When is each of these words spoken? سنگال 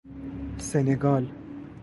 سنگال 0.57 1.29